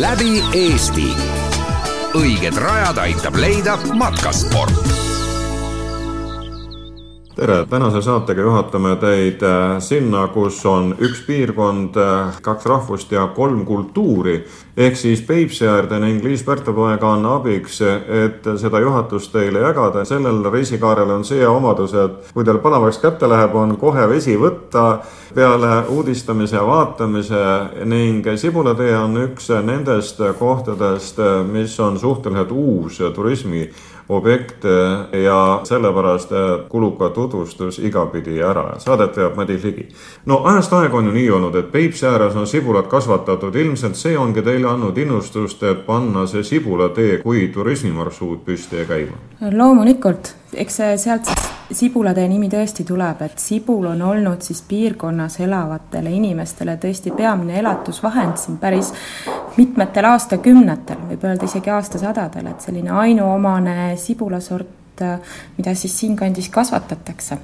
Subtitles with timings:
[0.00, 1.10] läbi Eesti.
[2.16, 4.99] õiged rajad aitab leida matkasport
[7.40, 13.26] tere, tänase saatega juhatame teid äh, sinna, kus on üks piirkond, äh, kaks rahvust ja
[13.36, 14.44] kolm kultuuri.
[14.76, 17.80] ehk siis Peipsiäärde ning Liis Pärtelpoega on abiks,
[18.24, 20.04] et seda juhatust teile jagada.
[20.04, 24.98] sellel reisikaarel on see omadus, et kui teil palavaks kätte läheb, on kohe vesi võtta
[25.34, 27.44] peale uudistamise ja vaatamise
[27.84, 31.18] ning Sibulatee on üks nendest kohtadest,
[31.52, 33.70] mis on suhteliselt uus turismi
[34.10, 34.64] objekt
[35.24, 36.32] ja sellepärast
[36.68, 38.78] kulub ka tutvustus igapidi ära.
[38.78, 39.88] Saadet veab Madis Ligi.
[40.26, 44.18] no ajast aega on ju nii olnud, et Peipsi ääres on sibulat kasvatatud, ilmselt see
[44.18, 49.16] ongi teile andnud innustust, et panna see sibulatee kui turismimarsruut püsti ja käima.
[49.52, 55.38] loomulikult, eks see sealt siis Sibulatee nimi tõesti tuleb, et Sibul on olnud siis piirkonnas
[55.40, 58.92] elavatele inimestele tõesti peamine elatusvahend siin päris
[59.56, 65.04] mitmetel aastakümnetel, võib öelda isegi aastasadadel, et selline ainuomane sibulasort,
[65.56, 67.38] mida siis siinkandis kasvatatakse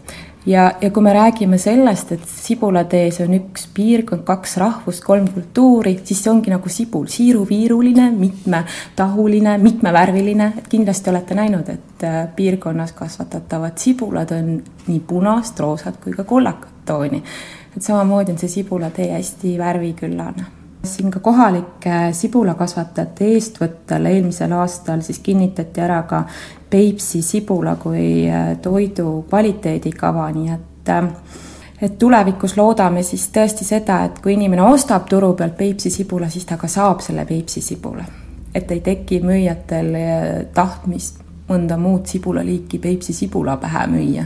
[0.47, 5.97] ja, ja kui me räägime sellest, et Sibulatees on üks piirkond, kaks rahvust, kolm kultuuri,
[6.05, 12.94] siis see ongi nagu sibul, siiruviiruline, mitmetahuline, mitmevärviline, et kindlasti olete näinud, et äh, piirkonnas
[12.97, 14.52] kasvatatavad sibulad on
[14.86, 17.22] nii punast, roosat kui ka kollakat tooni.
[17.77, 20.44] et samamoodi on see Sibulatee hästi värviküllane.
[20.86, 26.22] Siin ka kohalike sibulakasvatajate eestvõttel eelmisel aastal siis kinnitati ära ka
[26.77, 31.06] Peipsi sibula kui äh, toidu kvaliteedikava, nii et äh,
[31.83, 36.44] et tulevikus loodame siis tõesti seda, et kui inimene ostab turu pealt Peipsi sibula, siis
[36.44, 38.05] ta ka saab selle Peipsi sibula.
[38.55, 44.24] et ei teki müüjatel äh, tahtmist mõnda muud sibulaliiki Peipsi sibula pähe müüa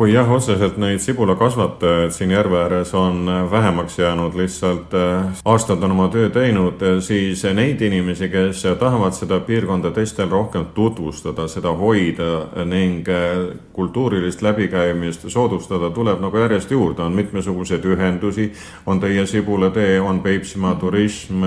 [0.00, 5.92] kui jah, otseselt neid sibulakasvatajaid siin järve ääres on vähemaks jäänud, lihtsalt äh, aastad on
[5.92, 12.64] oma töö teinud, siis neid inimesi, kes tahavad seda piirkonda teistel rohkem tutvustada, seda hoida
[12.64, 18.48] ning äh, kultuurilist läbikäimist soodustada, tuleb nagu järjest juurde, on mitmesuguseid ühendusi,
[18.86, 21.44] on Teie Sibulatee, on Peipsimaa turism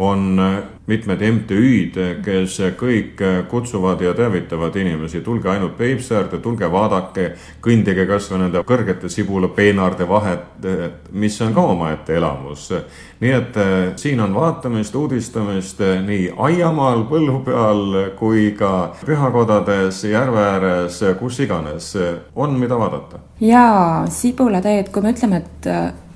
[0.00, 6.70] on äh, mitmed MTÜ-d, kes kõik äh, kutsuvad ja teavitavad inimesi, tulge ainult Peipsiäärde, tulge
[6.72, 7.34] vaadake,
[7.90, 10.66] kõndige kas või nende kõrgete sibulapeenarde vahet,
[11.12, 12.70] mis on ka omaette elamus.
[13.20, 20.38] nii et äh, siin on vaatamist, uudistamist nii aiamaal, põllu peal kui ka pühakodades, järve
[20.38, 21.96] ääres, kus iganes,
[22.34, 23.18] on mida vaadata.
[23.40, 25.68] jaa, sibulateed, kui me ütleme, et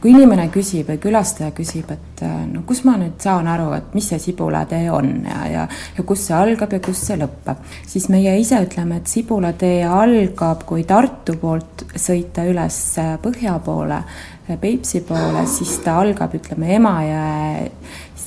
[0.04, 3.94] kui inimene küsib või külastaja küsib, et äh, no kus ma nüüd saan aru, et
[3.97, 5.62] mis see Sibulatee on ja, ja,
[5.97, 10.66] ja kus see algab ja kus see lõpeb, siis meie ise ütleme, et Sibulatee algab,
[10.69, 14.03] kui Tartu poolt sõita üles äh, põhja poole,
[14.44, 17.81] äh, Peipsi poole, siis ta algab, ütleme, Emajõe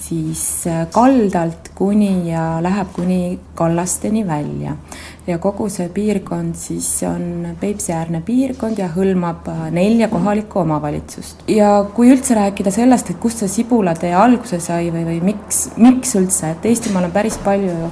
[0.08, 0.42] siis
[0.96, 4.78] kaldalt kuni ja läheb kuni kallasteni välja
[5.28, 11.46] ja kogu see piirkond siis on Peipsi-äärne piirkond ja hõlmab äh, nelja kohalikku omavalitsust.
[11.52, 16.16] ja kui üldse rääkida sellest, et kust see Sibulatee alguse sai või, või miks, miks
[16.20, 17.92] üldse, et Eestimaal on päris palju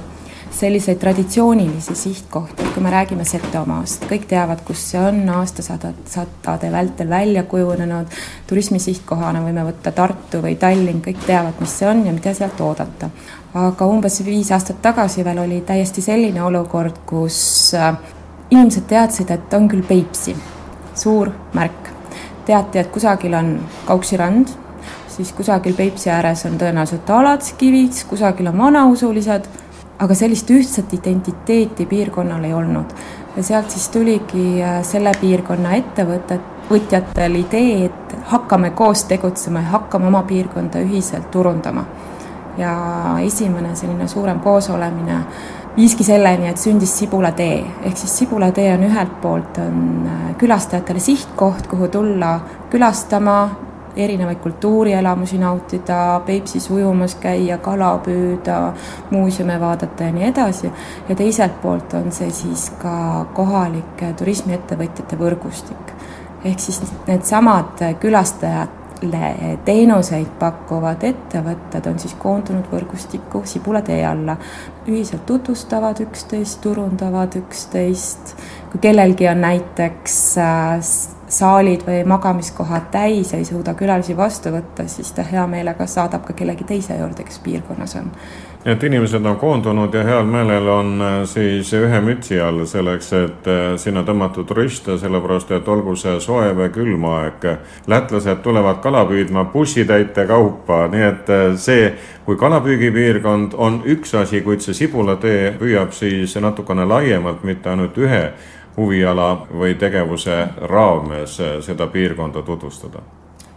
[0.56, 7.08] selliseid traditsioonilisi sihtkohti, kui me räägime Setomaast, kõik teavad, kus see on aastasadad, sadade vältel
[7.12, 8.12] välja kujunenud,
[8.48, 12.60] turismi sihtkohana võime võtta Tartu või Tallinn, kõik teavad, mis see on ja mida sealt
[12.64, 13.10] oodata
[13.56, 17.38] aga umbes viis aastat tagasi veel oli täiesti selline olukord, kus
[17.74, 17.96] äh,
[18.50, 20.36] inimesed teadsid, et on küll Peipsi,
[20.94, 21.92] suur märk.
[22.46, 23.56] teati, et kusagil on
[23.86, 24.52] Kauksi rand,
[25.10, 29.48] siis kusagil Peipsi ääres on tõenäoliselt alad kivid, kusagil on vanausulised,
[29.98, 32.92] aga sellist ühtset identiteeti piirkonnal ei olnud.
[33.36, 39.74] ja sealt siis tuligi äh, selle piirkonna ettevõtet, võtjatel idee, et hakkame koos tegutsema ja
[39.76, 41.84] hakkame oma piirkonda ühiselt turundama
[42.58, 42.72] ja
[43.22, 45.20] esimene selline suurem koosolemine
[45.76, 51.66] viiski selleni, et sündis Sibulatee, ehk siis Sibulatee on ühelt poolt on äh, külastajatele sihtkoht,
[51.66, 52.38] kuhu tulla
[52.70, 53.36] külastama,
[53.96, 58.72] erinevaid kultuurielamusi nautida, Peipsis ujumas käia, kala püüda,
[59.10, 60.72] muuseume vaadata ja nii edasi,
[61.08, 65.94] ja teiselt poolt on see siis ka kohalike turismiettevõtjate võrgustik.
[66.44, 68.84] ehk siis needsamad külastajad
[69.64, 74.36] teenuseid pakkuvad ettevõtted on siis koondunud võrgustikku Sibulatee alla.
[74.88, 78.36] ühiselt tutvustavad üksteist, turundavad üksteist,
[78.70, 84.86] kui kellelgi on näiteks äh, saalid või magamiskohad täis ja ei suuda külalisi vastu võtta,
[84.88, 88.10] siis ta hea meelega saadab ka kellegi teise juurde, kes piirkonnas on.
[88.64, 93.46] et inimesed on koondunud ja heal meelel on äh, siis ühe mütsi all selleks, et
[93.50, 97.46] äh, sinna tõmmata turiste, sellepärast et olgu see soe või külm aeg.
[97.86, 101.94] lätlased tulevad kala püüdma bussitäite kaupa, nii et äh, see,
[102.24, 108.22] kui kalapüügipiirkond on üks asi, kuid see sibulatee püüab siis natukene laiemalt, mitte ainult ühe
[108.76, 113.02] huviala või tegevuse raames seda piirkonda tutvustada?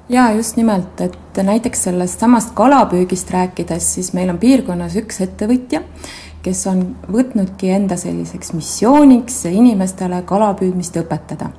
[0.10, 5.83] Jaa, just nimelt, et näiteks sellest samast kalapüügist rääkides, siis meil on piirkonnas üks ettevõtja,
[6.42, 6.81] kes on
[7.13, 11.51] võtnudki enda selliseks missiooniks inimestele kalapüüdmist õpetada.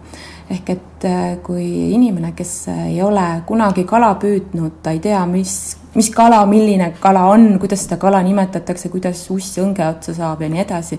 [0.50, 5.76] Ehk et äh, kui inimene, kes ei ole kunagi kala püüdnud, ta ei tea, mis,
[5.94, 10.50] mis kala, milline kala on, kuidas seda kala nimetatakse, kuidas uss õnge otsa saab ja
[10.52, 10.98] nii edasi,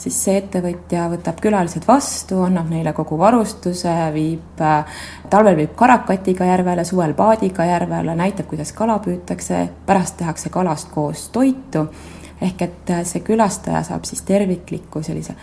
[0.00, 5.00] siis see ettevõtja võtab külalised vastu, annab neile kogu varustuse, viib, äh,
[5.30, 11.28] talvel viib karakatiga järvele, suvel paadiga järvele, näitab, kuidas kala püütakse, pärast tehakse kalast koos
[11.34, 11.86] toitu,
[12.40, 15.36] ehk et äh, see külastaja saab siis tervikliku sellise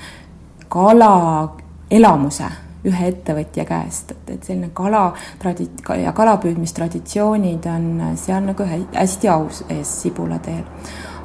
[0.67, 1.55] kala
[1.91, 2.49] elamuse
[2.87, 5.09] ühe ettevõtja käest, et, et selline kala
[5.41, 5.69] tradi-
[6.01, 10.63] ja kalapüüdmistraditsioonid on seal nagu hästi aus ees sibulateel.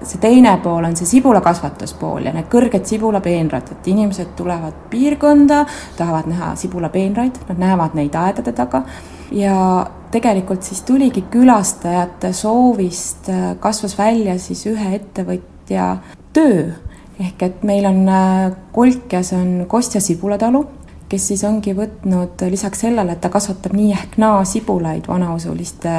[0.03, 5.61] see teine pool on see sibulakasvatuspool ja need kõrged sibulapeenrad, et inimesed tulevad piirkonda,
[5.97, 8.83] tahavad näha sibulapeenraid, nad näevad neid aedade taga
[9.31, 15.97] ja tegelikult siis tuligi külastajate soovist, äh, kasvas välja siis ühe ettevõtja
[16.33, 16.73] töö
[17.21, 20.65] ehk et meil on äh, Kolkjas on Kostja sibulatalu
[21.13, 25.97] kes siis ongi võtnud lisaks sellele, et ta kasvatab nii ehk naa sibulaid vanausuliste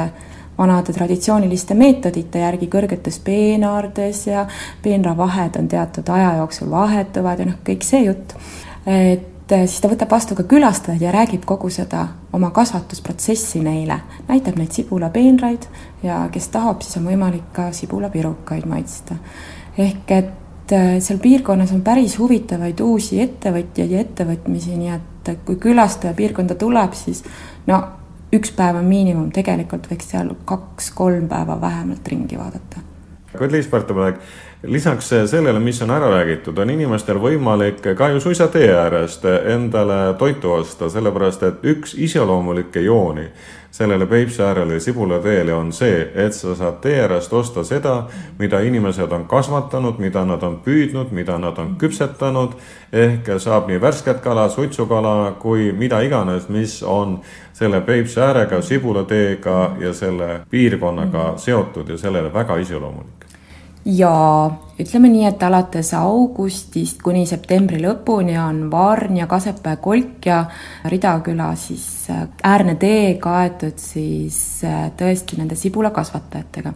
[0.58, 4.46] vanade traditsiooniliste meetodite järgi kõrgetes peenaardes ja
[4.82, 8.34] peenravahed on teatud aja jooksul vahetuvad ja noh, kõik see jutt.
[8.86, 14.00] et eh, siis ta võtab vastu ka külastajaid ja räägib kogu seda oma kasvatusprotsessi neile,
[14.28, 15.66] näitab neid sibulapeenraid
[16.02, 19.18] ja kes tahab, siis on võimalik ka sibulapirukaid maitsta.
[19.78, 25.32] ehk et et äh, seal piirkonnas on päris huvitavaid uusi ettevõtjaid ja ettevõtmisi, nii et
[25.44, 27.22] kui külastaja piirkonda tuleb, siis
[27.68, 27.80] no
[28.34, 32.80] üks päev on miinimum, tegelikult võiks seal kaks-kolm päeva vähemalt ringi vaadata.
[33.34, 34.16] Kadri Spartamäe,
[34.66, 40.14] lisaks sellele, mis on ära räägitud, on inimestel võimalik ka ju suisa tee äärest endale
[40.18, 43.28] toitu osta, sellepärast et üks iseloomulikke jooni
[43.74, 47.94] sellele Peipsi äärele Sibulateele on see, et sa saad tee äärest osta seda,
[48.38, 52.54] mida inimesed on kasvatanud, mida nad on püüdnud, mida nad on küpsetanud,
[52.92, 57.18] ehk saab nii värsket kala, suitsukala kui mida iganes, mis on
[57.52, 63.23] selle Peipsi äärega, Sibulateega ja selle piirkonnaga seotud ja sellele väga iseloomulik
[63.84, 64.12] ja
[64.80, 70.44] ütleme nii, et alates augustist kuni septembri lõpuni on Vaarn ja Kasepää, Kolk ja
[70.90, 76.72] Ridaküla siis äh, äärne tee kaetud siis äh, tõesti nende sibulakasvatajatega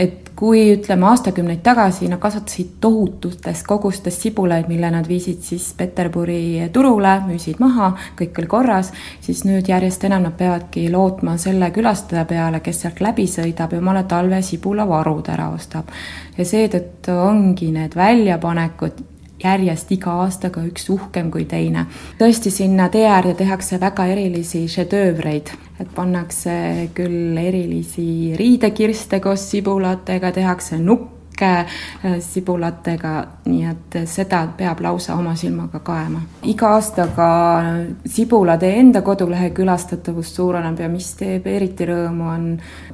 [0.00, 6.70] et kui ütleme aastakümneid tagasi nad kasvatasid tohututes kogustes sibulaid, mille nad viisid siis Peterburi
[6.72, 12.24] turule, müüsid maha, kõik oli korras, siis nüüd järjest enam nad peavadki lootma selle külastaja
[12.30, 15.92] peale, kes sealt läbi sõidab ja omale talve sibulavarud ära ostab.
[16.38, 19.04] ja seetõttu ongi need väljapanekud
[19.44, 21.86] järjest iga aastaga üks uhkem kui teine.
[22.18, 30.32] tõesti, sinna tee äärde tehakse väga erilisi šedöövreid, et pannakse küll erilisi riidekirste koos sibulatega,
[30.32, 33.14] tehakse nukke äh, sibulatega,
[33.46, 36.20] nii et seda peab lausa oma silmaga kaema.
[36.42, 37.30] iga aastaga
[38.06, 42.44] Sibulatee enda kodulehe külastatavus suureneb ja mis teeb eriti rõõmu, on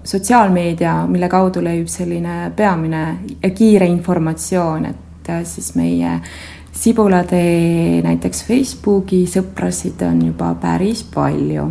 [0.04, 3.02] sotsiaalmeedia, mille kaudu levib selline peamine
[3.42, 6.20] ja kiire informatsioon, et et siis meie
[6.76, 11.70] sibulatee näiteks Facebooki sõprasid on juba päris palju.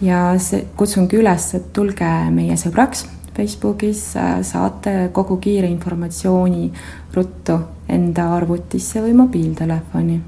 [0.00, 3.04] Ja see, kutsungi üles, et tulge meie sõbraks
[3.36, 4.02] Facebookis,
[4.42, 6.70] saate kogu kiire informatsiooni
[7.14, 10.18] ruttu enda arvutisse või mobiiltelefoni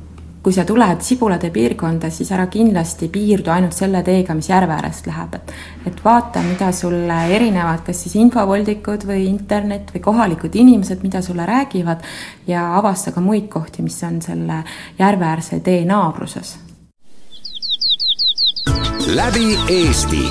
[0.42, 5.08] kui sa tuled Sibulade piirkonda, siis ära kindlasti piirdu ainult selle teega, mis järve äärest
[5.10, 5.52] läheb, et
[5.90, 11.46] et vaata, mida sulle erinevad, kas siis infovoldikud või internet või kohalikud inimesed, mida sulle
[11.46, 12.04] räägivad
[12.46, 14.62] ja avasta ka muid kohti, mis on selle
[14.98, 16.58] järveäärse tee naabruses.
[19.10, 20.24] läbi Eesti.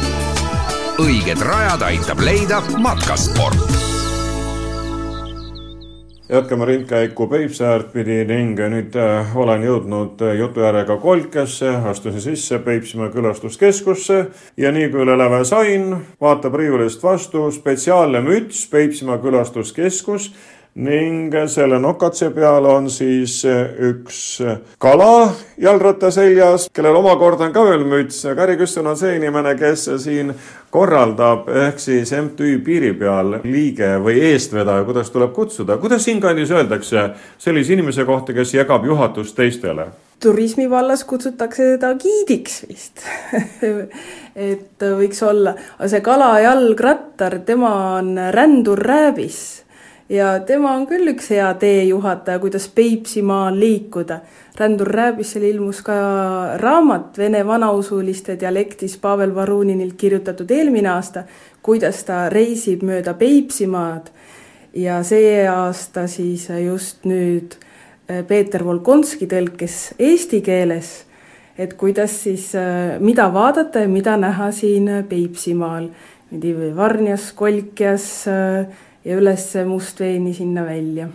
[0.99, 3.88] õiged rajad aitab leida matkasport
[6.29, 12.59] jätkame ringkäiku Peipsiäärt pidi ning nüüd äh, olen jõudnud äh, jutu järjega Kolkesse, astusin sisse
[12.59, 14.19] Peipsimaa külastuskeskusse
[14.57, 20.29] ja nii kui üle läve sain, vaatab riiulist vastu spetsiaalne müts Peipsimaa külastuskeskus
[20.79, 24.19] ning selle nokatse peal on siis üks
[24.79, 28.21] kala jalgratta seljas, kellel omakorda on ka veel müts.
[28.35, 30.31] Kari Küsson on see inimene, kes siin
[30.71, 35.77] korraldab, ehk siis MTÜ Piiri peal liige või eestvedaja, kuidas tuleb kutsuda.
[35.77, 39.89] kuidas siinkandis öeldakse sellise inimese kohta, kes jagab juhatust teistele?
[40.19, 43.05] turismi vallas kutsutakse teda giidiks vist
[44.49, 49.39] et võiks olla, aga see kalajalgrattar, tema on rändur rääbis
[50.09, 54.19] ja tema on küll üks hea teejuhataja, kuidas Peipsimaal liikuda.
[54.59, 55.93] rändur rääbisel ilmus ka
[56.57, 61.23] raamat vene vanausuliste dialektis Pavel Varuninilt kirjutatud eelmine aasta,
[61.61, 64.11] kuidas ta reisib mööda Peipsimaad
[64.73, 67.55] ja see aasta siis just nüüd
[68.09, 71.03] Äh, Peeter Volkonski tõlkes eesti keeles,
[71.59, 75.91] et kuidas siis, äh, mida vaadata ja mida näha siin Peipsimaal,
[76.75, 78.65] Varnjas, Kolkjas äh,
[79.09, 81.09] ja üles Mustveeni sinna välja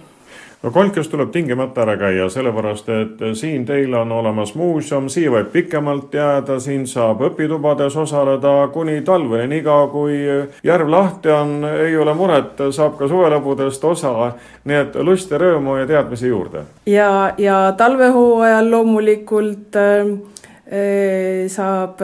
[0.64, 5.50] no Kolkjas tuleb tingimata ära käia, sellepärast et siin teil on olemas muuseum, siia võib
[5.52, 10.16] pikemalt jääda, siin saab õpitubades osaleda kuni talveni, niikaua kui
[10.64, 14.32] järv lahti on, ei ole muret, saab ka suvelõbudest osa.
[14.64, 16.64] nii et lust ja rõõmu ja teadmisi juurde.
[16.86, 20.16] ja, ja talvehooajal loomulikult äh,
[20.64, 21.98] saab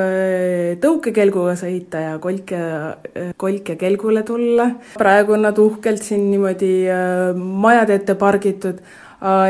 [0.83, 2.97] tõukekelguga sõita ja kolk ja,
[3.41, 4.67] kolk ja kelgule tulla.
[5.01, 6.75] praegu on nad uhkelt siin niimoodi
[7.35, 8.83] majade ette pargitud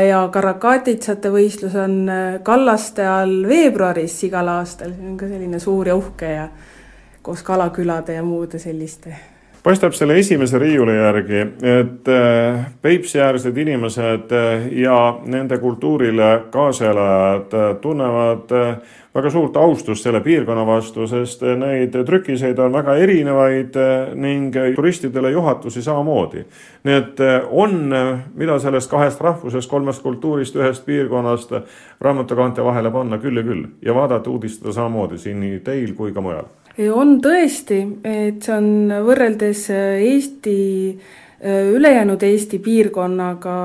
[0.07, 2.07] ja Karakatitsate võistlus on
[2.43, 6.47] Kallaste all veebruaris igal aastal, see on ka selline suur ja uhke ja
[7.21, 9.30] koos kalakülade ja muude selliste
[9.63, 11.41] paistab selle esimese riiuli järgi,
[11.79, 12.09] et
[12.81, 14.33] Peipsi-äärsed inimesed
[14.71, 18.53] ja nende kultuurile kaasaelajad tunnevad
[19.15, 23.77] väga suurt austust selle piirkonna vastu, sest neid trükiseid on väga erinevaid
[24.15, 26.45] ning turistidele juhatusi samamoodi.
[26.83, 27.93] nii et on,
[28.35, 31.53] mida sellest kahest rahvusest, kolmest kultuurist, ühest piirkonnast
[32.01, 36.21] raamatakaante vahele panna küll ja küll ja vaadata, uudistada samamoodi siin nii teil kui ka
[36.21, 36.49] mujal.
[36.89, 40.55] On tõesti, et see on võrreldes Eesti,
[41.75, 43.55] ülejäänud Eesti piirkonnaga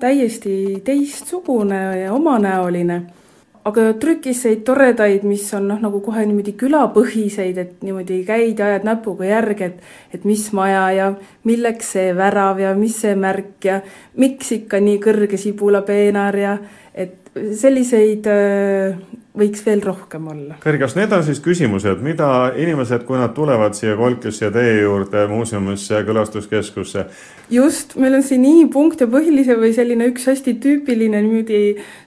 [0.00, 3.02] täiesti teistsugune ja omanäoline.
[3.66, 8.86] Aga trükiseid toredaid, mis on noh, nagu kohe niimoodi külapõhiseid, et niimoodi käid ja ajad
[8.86, 11.08] näpuga järge, et et mis maja ja
[11.44, 13.80] milleks see värav ja mis see märk ja
[14.22, 16.54] miks ikka nii kõrge sibulapeenar ja
[17.36, 18.96] selliseid äh,
[19.36, 20.56] võiks veel rohkem olla.
[20.62, 24.80] Kari, kas need on siis küsimused, mida inimesed, kui nad tulevad siia Kolkisse ja teie
[24.80, 27.06] juurde muuseumisse ja külastuskeskusse?
[27.52, 31.60] just, meil on siin nii punkt ja põhilise või selline üks hästi tüüpiline niimoodi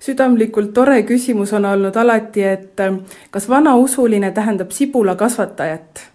[0.04, 2.98] südamlikult tore küsimus on olnud alati, et äh,
[3.32, 6.09] kas vanausuline tähendab sibulakasvatajat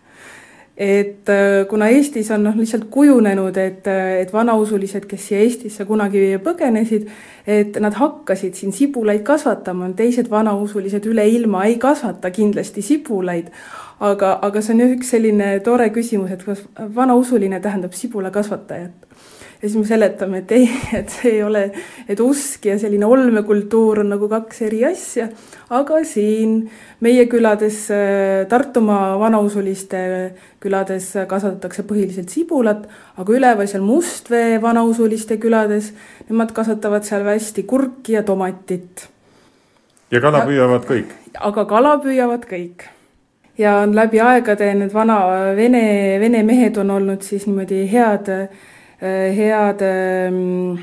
[0.76, 5.86] et äh, kuna Eestis on noh, lihtsalt kujunenud, et, äh, et vanausulised, kes siia Eestisse
[5.86, 7.06] kunagi põgenesid,
[7.46, 13.52] et nad hakkasid siin sibulaid kasvatama, teised vanausulised üle ilma ei kasvata kindlasti sibulaid,
[14.10, 16.64] aga, aga see on üks selline tore küsimus, et kas
[16.96, 19.04] vanausuline tähendab sibulakasvatajat
[19.64, 20.66] ja siis me seletame, et ei,
[20.98, 21.62] et see ei ole,
[22.08, 25.30] et usk ja selline olmekultuur on nagu kaks eri asja,
[25.72, 26.58] aga siin
[27.04, 27.86] meie külades,
[28.50, 30.02] Tartumaa vanausuliste
[30.60, 32.84] külades kasvatatakse põhiliselt sibulat,
[33.16, 35.94] aga üleval seal Mustvee vanausuliste külades,
[36.28, 39.08] nemad kasvatavad seal hästi kurki ja tomatit.
[40.12, 41.16] ja kala püüavad kõik?
[41.40, 42.90] aga kala püüavad kõik
[43.58, 45.18] ja on läbi aegade need vana
[45.56, 45.84] vene,
[46.20, 48.30] vene mehed on olnud siis niimoodi head
[49.04, 50.78] Äh, head ähm,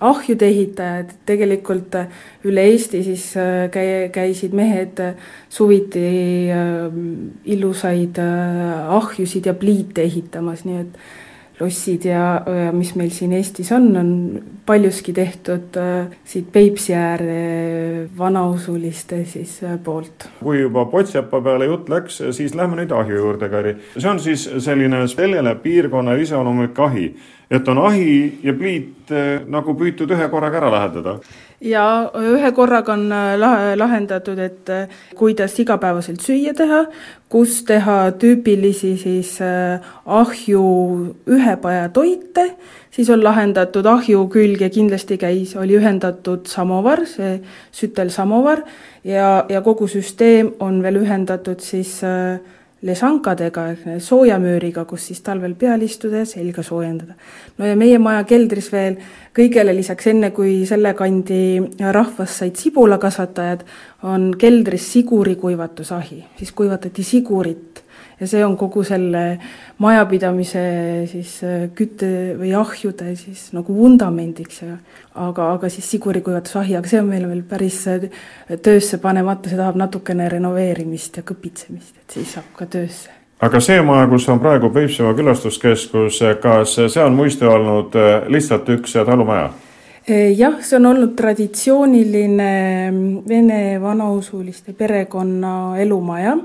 [0.00, 2.06] ahjude ehitajad, tegelikult äh,
[2.46, 5.02] üle Eesti siis äh, käi-, käisid mehed
[5.50, 6.06] suviti
[7.44, 11.00] ilusaid ahjusid ja pliite ehitamas, nii et
[11.60, 14.10] lossid ja, ja mis meil siin Eestis on, on
[14.66, 15.78] paljuski tehtud
[16.24, 20.28] siit Peipsi ääre vanausuliste siis poolt.
[20.42, 23.76] kui juba Potsepa peale jutt läks, siis lähme nüüd ahju juurde, Kari.
[23.96, 27.08] see on siis selline sellele piirkonna iseloomulik ahi,
[27.50, 29.12] et on ahi ja pliit
[29.48, 31.18] nagu püütud ühe korraga ära lahendada
[31.60, 33.36] ja ühe korraga on äh,
[33.76, 36.84] lahendatud, et äh, kuidas igapäevaselt süüa teha,
[37.28, 40.64] kus teha tüüpilisi siis äh, ahju
[41.26, 42.50] ühepaja toite,
[42.90, 47.40] siis on lahendatud ahju külge kindlasti käis, oli ühendatud samovar, see
[47.72, 48.64] sütelsamovar
[49.04, 52.38] ja, ja kogu süsteem on veel ühendatud siis äh,
[52.84, 57.14] lesankadega ehk soojamööriga, kus siis talvel peal istuda ja selga soojendada.
[57.58, 58.98] no ja meie maja keldris veel
[59.36, 61.40] kõigele lisaks, enne kui selle kandi
[61.80, 63.64] rahvast said sibulakasvatajad,
[64.02, 67.85] on keldris siguri kuivatusahi, siis kuivatati sigurit
[68.20, 69.24] ja see on kogu selle
[69.82, 70.62] majapidamise
[71.10, 72.08] siis äh, kütte
[72.38, 74.78] või ahjude siis nagu vundamendiks ja
[75.14, 78.08] aga, aga siis sigurikuivatusahi, aga see on meil veel päris äh,
[78.62, 83.12] töösse panemata, see tahab natukene renoveerimist ja kõpitsemist, et siis saab ka töösse
[83.44, 88.68] aga see maja, kus on praegu Peipsimaa külastuskeskus, kas see on muisti olnud äh, lihtsalt
[88.78, 89.52] üks talumaja?
[90.06, 92.50] jah, see on olnud traditsiooniline
[93.28, 96.36] vene vanausuliste perekonna elumaja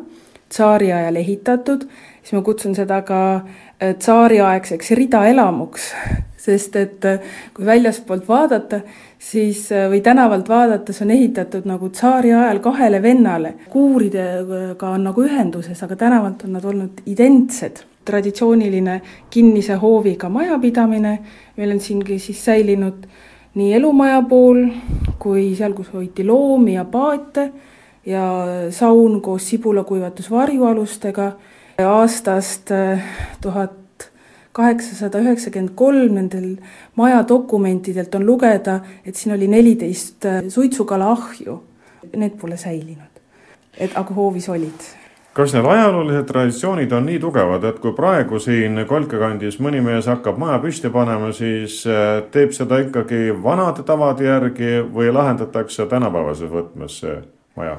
[0.52, 1.86] tsaariajal ehitatud,
[2.22, 5.92] siis ma kutsun seda ka äh, tsaariaegseks ridaelamuks,
[6.46, 8.82] sest et äh, kui väljaspoolt vaadata,
[9.20, 13.54] siis äh, või tänavalt vaadates on ehitatud nagu tsaari ajal kahele vennale.
[13.70, 17.88] kuuridega on nagu ühenduses, aga tänavalt on nad olnud identsed.
[18.06, 21.20] traditsiooniline kinnise hooviga majapidamine,
[21.58, 23.06] meil on siingi siis säilinud
[23.56, 24.64] nii elumaja pool
[25.20, 27.52] kui seal, kus hoiti loomi ja paate
[28.06, 28.24] ja
[28.70, 31.32] saun koos sibulakuivatusvarjualustega
[31.88, 33.04] aastast äh,
[33.42, 34.10] tuhat
[34.52, 36.56] kaheksasada üheksakümmend kolm nendel
[36.96, 41.64] maja dokumentidelt on lugeda, et siin oli neliteist äh, suitsukala ahju.
[42.18, 43.20] Need pole säilinud,
[43.78, 44.88] et aga hoovis olid
[45.38, 50.10] kas need ajaloolised traditsioonid on nii tugevad, et kui praegu siin Kolka kandis mõni mees
[50.12, 56.52] hakkab maja püsti panema, siis äh, teeb seda ikkagi vanade tavade järgi või lahendatakse tänapäevases
[56.52, 57.16] võtmes see
[57.56, 57.78] maja?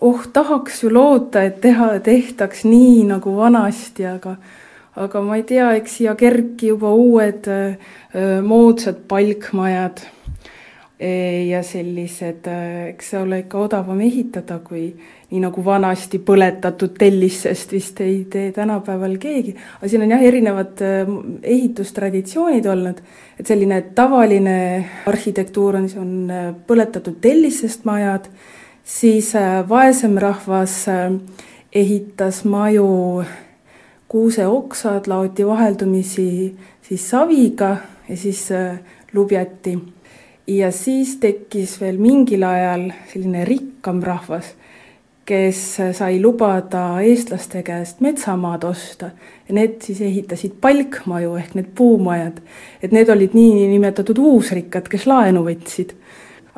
[0.00, 4.36] Oh, tahaks ju loota, et teha, tehtaks nii nagu vanasti, aga
[4.98, 10.02] aga ma ei tea, eks siia kerki juba uued öö, moodsad palkmajad
[10.98, 11.10] e,
[11.52, 12.48] ja sellised,
[12.90, 14.88] eks see ole ikka odavam ehitada, kui
[15.28, 19.54] nii nagu vanasti põletatud tellissest vist ei tee tänapäeval keegi.
[19.78, 20.82] aga siin on jah, erinevad
[21.42, 23.02] ehitustraditsioonid olnud,
[23.38, 24.58] et selline tavaline
[25.06, 28.26] arhitektuur on, see on põletatud tellissest majad
[28.88, 31.12] siis äh, vaesem rahvas äh,
[31.72, 33.24] ehitas maju
[34.08, 37.76] kuuseoksad, laoti vaheldumisi siis saviga
[38.08, 38.78] ja siis äh,
[39.12, 39.78] lubjati.
[40.46, 44.54] ja siis tekkis veel mingil ajal selline rikkam rahvas,
[45.28, 45.58] kes
[45.92, 49.10] sai lubada eestlaste käest metsamaad osta
[49.48, 52.40] ja need siis ehitasid palkmaju ehk need puumajad.
[52.82, 55.92] et need olid niinimetatud uusrikkad, kes laenu võtsid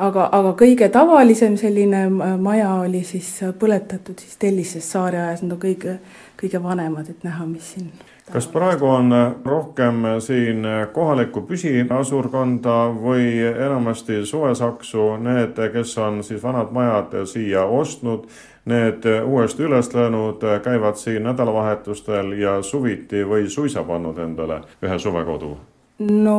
[0.01, 2.07] aga, aga kõige tavalisem selline
[2.41, 3.29] maja oli siis
[3.61, 5.99] põletatud siis Tellises saareajas, need on kõige,
[6.41, 7.93] kõige vanemad, et näha, mis siin
[8.33, 9.11] kas praegu on
[9.45, 18.29] rohkem siin kohalikku püsiasurkonda või enamasti suvesaksu need, kes on siis vanad majad siia ostnud,
[18.71, 25.57] need uuesti üles löönud, käivad siin nädalavahetustel ja suviti või suisa pannud endale ühe suvekodu?
[26.01, 26.37] No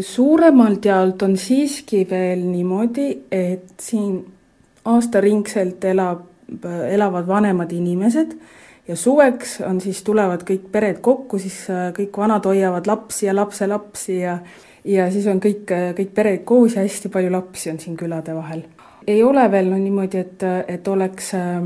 [0.00, 4.18] suuremalt jaolt on siiski veel niimoodi, et siin
[4.84, 6.26] aastaringselt elab,
[6.90, 8.36] elavad vanemad inimesed
[8.88, 13.36] ja suveks on siis, tulevad kõik pered kokku, siis äh, kõik vanad hoiavad lapsi ja
[13.36, 14.38] lapselapsi ja
[14.84, 18.64] ja siis on kõik, kõik pered koos ja hästi palju lapsi on siin külade vahel.
[19.06, 21.62] ei ole veel no niimoodi, et, et oleks äh,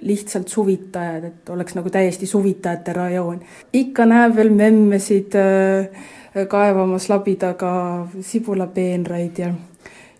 [0.00, 3.40] lihtsalt suvitajad, et oleks nagu täiesti suvitajate rajoon.
[3.72, 6.06] ikka näeb veel memmesid äh,
[6.44, 7.70] kaevamas labidaga
[8.20, 9.52] sibulapeenraid ja,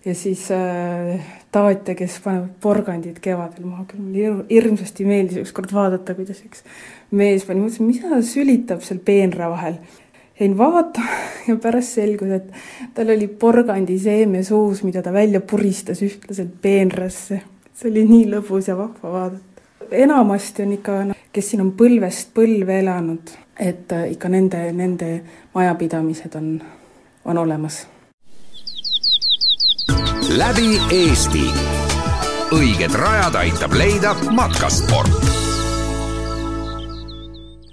[0.05, 1.21] ja siis äh,
[1.53, 6.65] taatja, kes paneb porgandid kevadel maha, küll mulle hirmsasti meeldis ükskord vaadata, kuidas üks
[7.17, 9.79] mees pani, mõtlesin, mis ta sülitab seal peenra vahel.
[10.41, 16.61] jäin vaatama ja pärast selgus, et tal oli porgandiseeme suus, mida ta välja puristas ühtlaselt
[16.63, 17.43] peenrasse.
[17.75, 19.67] see oli nii lõbus ja vahva vaadata.
[19.91, 21.01] enamasti on ikka,
[21.33, 25.23] kes siin on põlvest põlve elanud et äh, ikka nende, nende
[25.55, 26.63] majapidamised on,
[27.25, 27.87] on olemas.
[30.29, 31.47] läbi Eesti.
[32.53, 35.46] õiged rajad aitab leida matkasport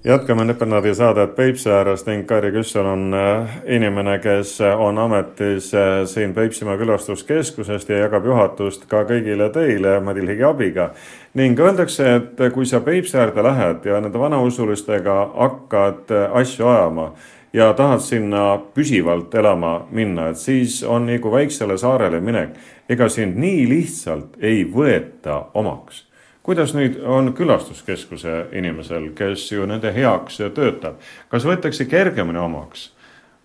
[0.03, 6.05] jätkame Nepenadi saadet Peipsi äärest ning Kairi Küssel on äh, inimene, kes on ametis äh,
[6.05, 10.89] siin Peipsimaa külastuskeskusest ja jagab juhatust ka kõigile teile Madil Higi abiga
[11.33, 17.11] ning öeldakse, et kui sa Peipsi äärde lähed ja nende vanausulistega hakkad asju ajama
[17.53, 22.57] ja tahad sinna püsivalt elama minna, et siis on nagu väiksele saarele minek.
[22.89, 26.03] ega sind nii lihtsalt ei võeta omaks.
[26.43, 30.99] Kuidas nüüd on külastuskeskuse inimesel, kes ju nende heaks töötab,
[31.31, 32.89] kas võetakse kergemini omaks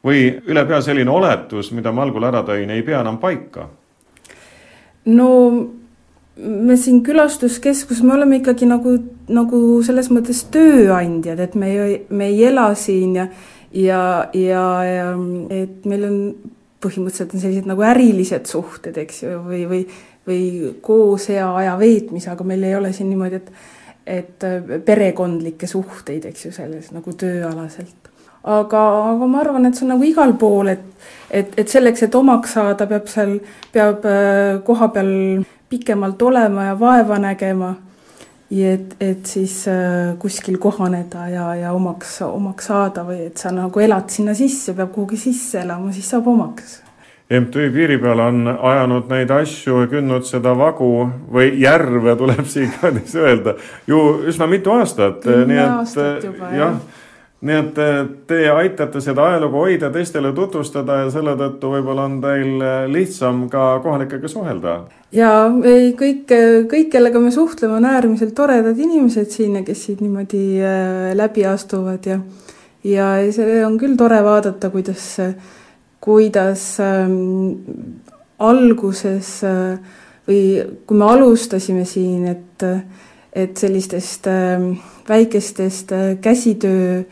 [0.04, 3.68] või ülepea selline oletus, mida ma algul ära tõin, ei pea enam paika?
[5.08, 5.28] no
[6.38, 8.92] me siin külastuskeskus, me oleme ikkagi nagu,
[9.32, 13.28] nagu selles mõttes tööandjad, et me ei, me ei ela siin ja
[13.72, 15.08] ja, ja, ja
[15.52, 16.20] et meil on
[16.82, 19.80] põhimõtteliselt on sellised nagu ärilised suhted, eks ju, või, või
[20.28, 23.76] või koos hea aja veetmise, aga meil ei ole siin niimoodi, et
[24.08, 24.44] et
[24.86, 28.06] perekondlikke suhteid, eks ju, selles nagu tööalaselt.
[28.48, 30.86] aga, aga ma arvan, et see on nagu igal pool, et,
[31.30, 33.34] et, et selleks, et omaks saada, peab seal,
[33.74, 34.06] peab
[34.64, 35.12] koha peal
[35.68, 37.74] pikemalt olema ja vaeva nägema
[38.50, 43.80] et, et siis äh, kuskil kohaneda ja, ja omaks, omaks saada või et sa nagu
[43.80, 46.78] elad sinna sisse, peab kuhugi sisse elama, siis saab omaks.
[47.28, 50.92] MTÜ Piiripeal on ajanud neid asju, kündnud seda vagu
[51.32, 55.20] või järve, tuleb siinkohal öelda, ju üsna mitu aastat.
[55.26, 56.72] kümme aastat juba, jah ja
[57.38, 57.76] nii et
[58.26, 63.78] te aitate seda ajalugu hoida, teistele tutvustada ja selle tõttu võib-olla on teil lihtsam ka
[63.84, 64.74] kohalikega suhelda.
[65.14, 65.30] ja
[65.62, 66.26] ei, kõik,
[66.72, 70.58] kõik, kellega me suhtleme, on äärmiselt toredad inimesed siin kes siit niimoodi
[71.14, 72.18] läbi astuvad ja
[72.84, 75.06] ja see on küll tore vaadata, kuidas,
[76.00, 77.64] kuidas ähm,
[78.38, 79.78] alguses äh,
[80.28, 80.42] või
[80.86, 82.66] kui me alustasime siin, et,
[83.32, 84.68] et sellistest äh,
[85.08, 87.02] väikestest äh, käsitöö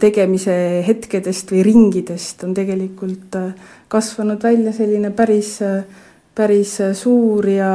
[0.00, 0.54] tegemise
[0.86, 3.52] hetkedest või ringidest on tegelikult äh,
[3.92, 5.84] kasvanud välja selline päris, äh,
[6.34, 7.70] päris äh, suur ja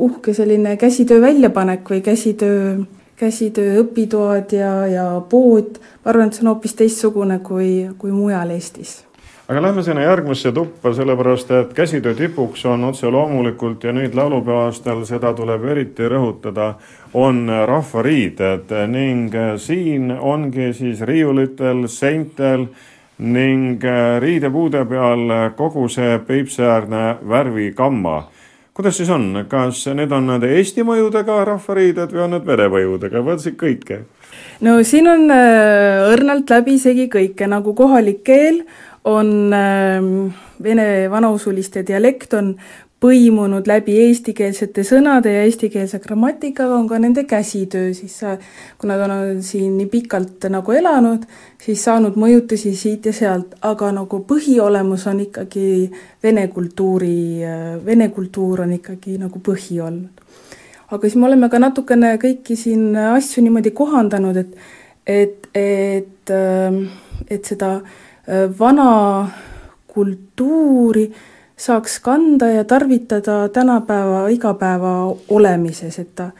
[0.00, 2.78] uhke selline käsitöö väljapanek või käsitöö,
[3.20, 5.78] käsitöö õpitoad ja, ja pood.
[6.04, 9.00] ma arvan, et see on hoopis teistsugune kui, kui mujal Eestis
[9.50, 14.60] aga lähme sinna järgmisse tuppa, sellepärast et käsitöö tipuks on otse loomulikult ja nüüd laulupeo
[14.68, 16.74] aastal seda tuleb eriti rõhutada,
[17.18, 22.68] on rahvariided ning siin ongi siis riiulitel, seintel
[23.18, 23.82] ning
[24.22, 28.22] riidepuude peal kogu see Peipsiäärne värvigamma.
[28.80, 33.20] Kuidas siis on, kas need on need Eesti mõjudega rahvariided või on need vene mõjudega,
[33.26, 33.98] võtsid kõike?
[34.64, 38.62] no siin on äh, õrnalt läbisegi kõike, nagu kohalik keel
[39.04, 40.08] on ähm,
[40.64, 42.54] vene vanausuliste dialekt on
[43.00, 48.18] põimunud läbi eestikeelsete sõnade ja eestikeelse grammatikaga, on ka nende käsitöö siis,
[48.78, 51.24] kuna ta on siin nii pikalt nagu elanud,
[51.64, 55.90] siis saanud mõjutusi siit ja sealt, aga nagu põhiolemus on ikkagi
[56.22, 57.40] vene kultuuri,
[57.84, 60.20] vene kultuur on ikkagi nagu põhi olnud.
[60.90, 64.54] aga siis me oleme ka natukene kõiki siin asju niimoodi kohandanud, et
[65.06, 66.84] et, et, ähm,
[67.28, 69.30] et seda äh, vana
[69.90, 71.10] kultuuri
[71.60, 76.30] saaks kanda ja tarvitada tänapäeva igapäeva olemises, et ta,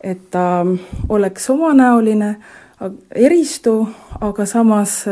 [0.00, 0.66] et ta
[1.08, 2.36] oleks omanäoline,
[3.14, 3.88] eristu,
[4.20, 5.04] aga samas,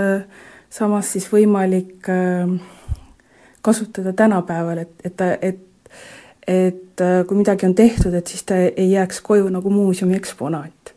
[0.70, 2.08] samas siis võimalik
[3.62, 5.64] kasutada tänapäeval, et, et et
[6.48, 10.94] et kui midagi on tehtud, et siis ta ei jääks koju nagu muuseumi eksponaat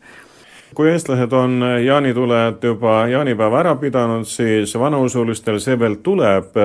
[0.74, 6.56] kui eestlased on jaanituled juba jaanipäeva ära pidanud, siis vanausulistel see veel tuleb.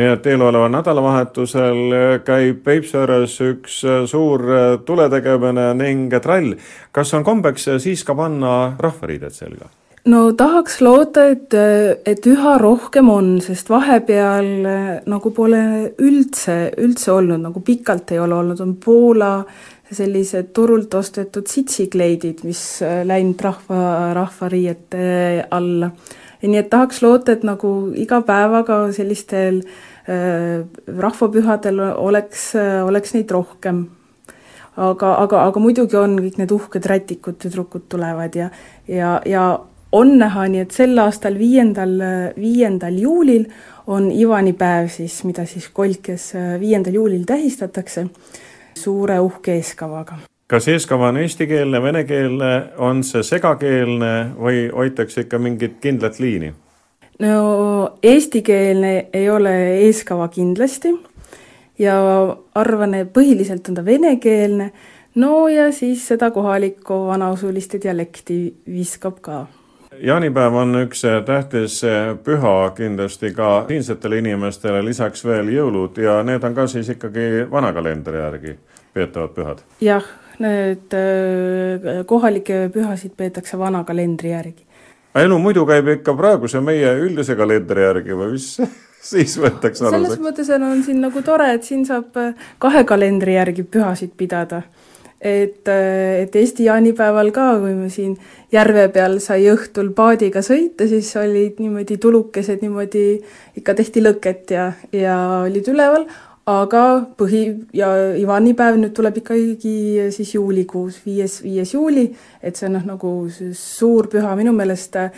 [0.00, 1.80] Nii et eeloleval nädalavahetusel
[2.24, 4.46] käib Peipsiääres üks suur
[4.86, 6.54] tuletegemine ning trall.
[6.92, 9.68] kas on kombeks siis ka panna rahvariided selga?
[10.08, 11.52] no tahaks loota, et,
[12.08, 14.48] et üha rohkem on, sest vahepeal
[15.10, 15.60] nagu pole
[16.00, 19.34] üldse, üldse olnud, nagu pikalt ei ole olnud, on Poola
[19.90, 25.90] sellised turult ostetud sitsikleidid, mis äh, läinud rahva, rahvariiete alla.
[26.40, 33.30] nii et tahaks loota, et nagu iga päevaga sellistel äh, rahvapühadel oleks, äh, oleks neid
[33.30, 33.88] rohkem.
[34.80, 38.46] aga, aga, aga muidugi on kõik need uhked rätikud, tüdrukud tulevad ja,
[38.88, 39.42] ja, ja
[39.92, 41.96] on näha, nii et sel aastal, viiendal,
[42.38, 43.48] viiendal juulil
[43.90, 46.30] on Ivanipäev siis, mida siis Kolkes
[46.62, 48.06] viiendal juulil tähistatakse
[48.78, 50.22] suure uhke eeskavaga.
[50.46, 56.54] kas eeskava on eestikeelne, venekeelne, on see segakeelne või hoitakse ikka mingit kindlat liini?
[57.20, 59.54] No eestikeelne ei ole
[59.86, 60.94] eeskava kindlasti
[61.78, 61.96] ja
[62.54, 64.70] arvan, et põhiliselt on ta venekeelne,
[65.14, 69.46] no ja siis seda kohalikku vanausuliste dialekti viskab ka
[70.00, 71.80] jaanipäev on üks tähtis
[72.24, 77.72] püha kindlasti ka siinsetele inimestele, lisaks veel jõulud ja need on ka siis ikkagi vana
[77.76, 78.56] kalendri järgi
[78.94, 79.62] peetavad pühad?
[79.80, 80.06] jah,
[80.38, 84.66] need äh, kohalikke pühasid peetakse vana kalendri järgi.
[85.18, 88.52] Elu muidu käib ikka praeguse meie üldise kalendri järgi või mis
[89.12, 90.14] siis võetakse aluseks?
[90.14, 94.62] selles mõttes on siin nagu tore, et siin saab äh, kahe kalendri järgi pühasid pidada.
[95.20, 98.16] et, äh, et Eesti jaanipäeval ka, kui me siin
[98.52, 103.20] järve peal sai õhtul paadiga sõita, siis olid niimoodi tulukesed niimoodi,
[103.56, 106.06] ikka tehti lõket ja, ja olid üleval,
[106.48, 106.82] aga
[107.18, 107.42] põhi
[107.76, 112.06] ja Ivanipäev nüüd tuleb ikkagi siis juulikuus, viies, viies juuli,
[112.42, 113.12] et see on noh, nagu
[113.56, 115.10] suur püha, minu meelest äh,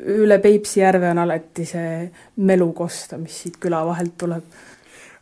[0.00, 2.08] üle Peipsi järve on alati see
[2.46, 4.66] melukosta, mis siit küla vahelt tuleb.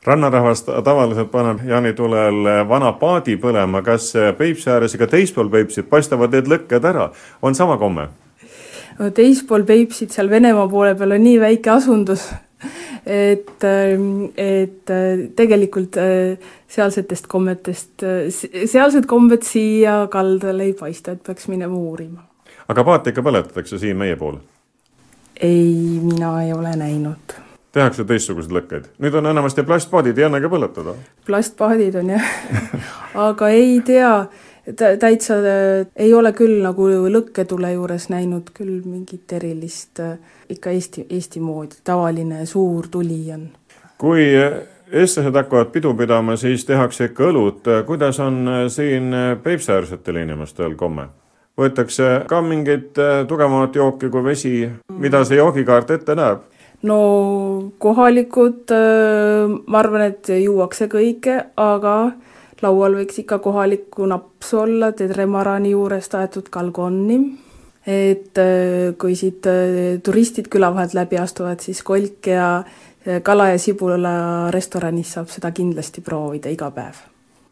[0.07, 6.33] Rannarahvas tavaliselt paneb jaanitulel vana paadi põlema, kas Peipsi ääres ja ka teispool Peipsit paistavad
[6.37, 7.11] need lõkked ära,
[7.43, 8.09] on sama komme?
[8.99, 12.29] no teispool Peipsit, seal Venemaa poole peal on nii väike asundus,
[13.09, 13.65] et,
[14.37, 14.93] et
[15.37, 15.97] tegelikult
[16.69, 22.23] sealsetest kommetest, sealsed kombed siia kaldale ei paista, et peaks minema uurima.
[22.69, 24.41] aga paati ikka põletatakse siin meie pool?
[25.41, 27.39] ei, mina ei ole näinud
[27.79, 28.91] tehakse teistsuguseid lõkkeid.
[29.03, 30.95] nüüd on enamasti plastpaadid, ei annagi põletada.
[31.27, 32.29] plastpaadid on jah
[33.29, 34.13] aga ei tea,
[34.77, 35.35] täitsa
[35.97, 40.03] ei ole küll nagu lõkketule juures näinud küll mingit erilist,
[40.49, 43.49] ikka Eesti, Eesti moodi, tavaline suur tuli on.
[43.99, 44.27] kui
[44.93, 47.73] eestlased hakkavad pidu pidama, siis tehakse ikka õlut.
[47.87, 51.09] kuidas on siin Peipsiäärsetel inimestel komme?
[51.59, 54.55] võetakse ka mingit tugevamat jooki kui vesi,
[54.95, 56.47] mida see joogikaart ette näeb?
[56.83, 56.99] no
[57.83, 61.95] kohalikud, äh, ma arvan, et juuakse kõike, aga
[62.63, 67.21] laual võiks ikka kohalikku napsu olla, Tedremarani juurest aetud kalgonni.
[67.87, 72.65] et äh, kui siit äh, turistid küla vahelt läbi astuvad, siis kolk ja
[73.23, 76.99] kala ja sibula restoranis saab seda kindlasti proovida iga päev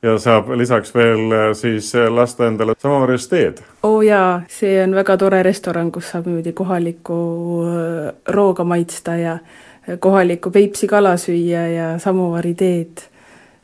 [0.06, 3.62] ja saab lisaks veel äh, siis äh, lasta endale samamoodi teed.
[3.82, 7.18] oo oh jaa, see on väga tore restoran, kus saab niimoodi kohalikku
[7.64, 9.38] äh, rooga maitsta ja
[10.00, 13.06] kohalikku Peipsi kala süüa ja samovari teed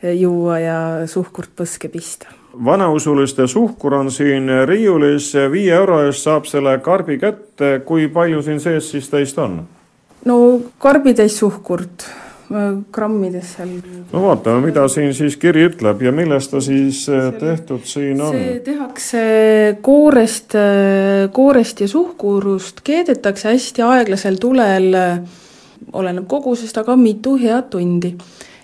[0.02, 2.26] juua ja suhkurt põske pista.
[2.64, 8.60] vanausuliste suhkur on siin riiulis, viie euro eest saab selle karbi kätte, kui palju siin
[8.60, 9.62] sees siis teist on?
[10.24, 12.06] no karbitäis suhkurt
[12.92, 13.70] grammides seal.
[14.12, 18.34] no vaatame, mida siin siis kiri ütleb ja millest ta siis äh, tehtud siin on?
[18.36, 19.22] see tehakse
[19.84, 25.20] koorest, äh, koorest ja suhkurust, keedetakse hästi aeglasel tulel, äh,
[25.92, 28.14] oleneb kogusest, aga mitu head tundi.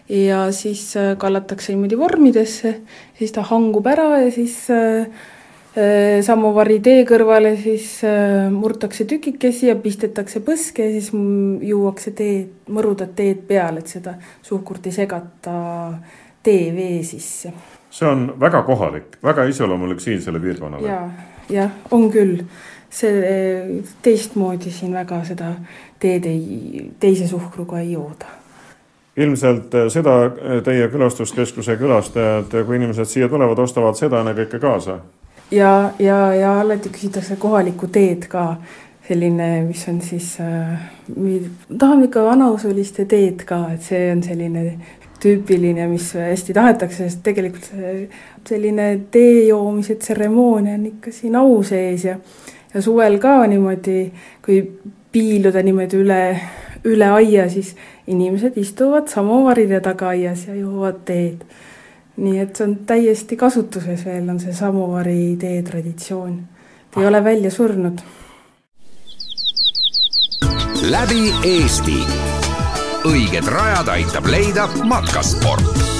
[0.08, 2.74] Ja siis kallatakse niimoodi vormidesse,
[3.18, 5.08] siis ta hangub ära ja siis äh,
[5.78, 11.10] Äh, samovari tee kõrvale siis äh, murtakse tükikesi ja pistetakse põske ja siis
[11.68, 15.58] juuakse teed, mõrudat teed peale, et seda suhkurt ei segata
[16.42, 17.52] teevee sisse.
[17.90, 20.88] see on väga kohalik, väga iseloomulik siinsele piirkonnale.
[20.88, 20.98] ja,
[21.52, 22.42] jah, on küll.
[22.90, 25.52] see teistmoodi siin väga seda
[26.00, 28.38] teed ei, teise suhkruga ei jooda
[29.18, 30.16] ilmselt äh, seda
[30.64, 35.00] teie külastuskeskuse külastajad, kui inimesed siia tulevad, ostavad seda ennekõike kaasa.
[35.50, 38.58] Ja, ja, ja alati küsitakse kohalikku teed ka,
[39.08, 40.90] selline, mis on siis äh,,
[41.78, 44.66] tahame ikka vanausuliste teed ka, et see on selline
[45.18, 47.72] tüüpiline, mis hästi tahetakse, sest tegelikult
[48.46, 52.18] selline tee joomise tseremoonia on ikka siin au sees ja
[52.74, 54.12] ja suvel ka niimoodi,
[54.44, 54.60] kui
[55.12, 56.22] piiluda niimoodi üle,
[56.88, 57.74] üle aia, siis
[58.08, 61.44] inimesed istuvad samovaride taga aias ja joovad teed
[62.18, 66.40] nii et see on täiesti kasutuses veel, on see samovari tee traditsioon.
[66.90, 67.98] ta ei ole välja surnud.
[70.90, 72.00] läbi Eesti.
[73.04, 75.97] õiged rajad aitab leida matkasport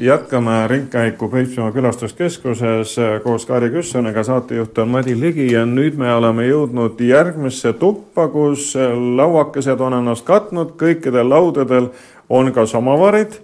[0.00, 6.46] jätkame ringkäiku Peipsimaa külastuskeskuses koos Kaari Küssoniga, saatejuht on Madi Ligi ja nüüd me oleme
[6.48, 8.72] jõudnud järgmisse tuppa, kus
[9.16, 11.92] lauakesed on ennast katnud, kõikidel laudadel
[12.28, 13.40] on ka samovarid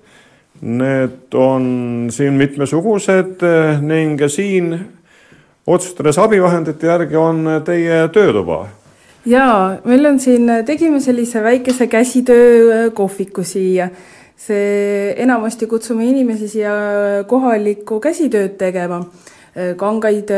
[0.60, 4.72] Need on siin mitmesugused eh, ning siin
[5.66, 8.66] otsustades abivahendite järgi on teie töötuba.
[9.26, 13.88] jaa, meil on siin, tegime sellise väikese käsitöö eh, kohviku siia.
[14.36, 16.74] See, enamasti kutsume inimesi siia
[17.26, 19.00] kohalikku käsitööd tegema,
[19.54, 20.32] eh, kangaid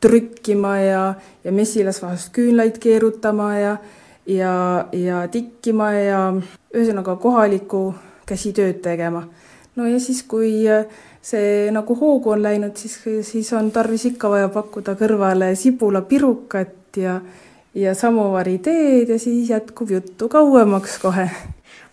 [0.00, 1.02] trükkima ja,
[1.44, 3.76] ja mesilas vahest küünlaid keerutama ja,
[4.26, 4.54] ja,
[4.92, 6.22] ja tikkima ja
[6.72, 7.90] ühesõnaga kohalikku
[8.26, 9.26] käsitööd tegema.
[9.76, 10.86] no ja siis, kui äh,
[11.22, 17.20] see nagu hoogu on läinud, siis, siis on tarvis ikka vaja pakkuda kõrvale sibulapirukat ja,
[17.74, 21.28] ja samovari teed ja siis jätkub juttu kauemaks kohe.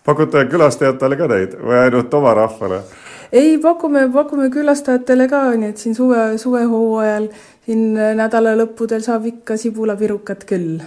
[0.08, 2.80] Pakute külastajatele ka neid või ainult oma rahvale?
[3.32, 7.28] ei, pakume, pakume külastajatele ka, nii et siin suve, suvehooajal,
[7.66, 10.78] siin nädala lõppudel saab ikka sibulapirukat küll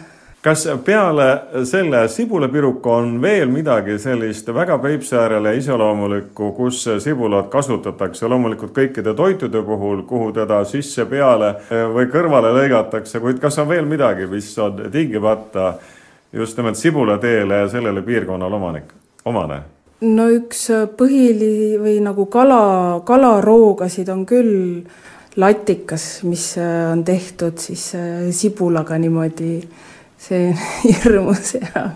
[0.41, 1.27] kas peale
[1.69, 9.61] selle sibulapiruka on veel midagi sellist väga Peipsiäärele iseloomulikku, kus sibulat kasutatakse loomulikult kõikide toitude
[9.67, 11.53] puhul, kuhu teda sisse-peale
[11.93, 15.75] või kõrvale lõigatakse, kuid kas on veel midagi, mis on tingimata
[16.33, 18.89] just nimelt sibulateele ja sellele piirkonnale omanik,
[19.25, 19.61] omane?
[20.01, 20.65] no üks
[20.97, 24.55] põhilisi või nagu kala, kalaroogasid on küll
[25.37, 27.91] latikas, mis on tehtud siis
[28.35, 29.61] sibulaga niimoodi.
[30.21, 30.51] See
[30.83, 31.87] hirmus ja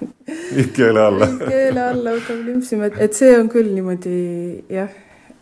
[0.73, 1.27] keele alla.
[1.43, 4.15] Keele alla hakkab limpsima, et, et see on küll niimoodi
[4.73, 4.89] jah,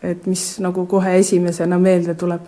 [0.04, 2.44] et mis nagu kohe esimesena meelde tuleb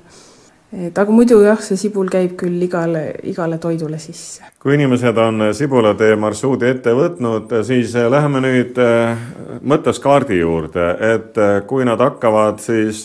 [0.75, 4.43] et aga muidu jah, see sibul käib küll igale, igale toidule sisse.
[4.63, 9.15] kui inimesed on sibulatee marsruudi ette võtnud, siis läheme nüüd äh,
[9.63, 13.05] mõttes kaardi juurde, et äh, kui nad hakkavad siis